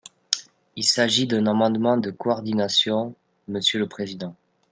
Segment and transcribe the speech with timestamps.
[0.77, 3.13] Il s’agit d’un amendement de coordination,
[3.47, 4.35] monsieur le président.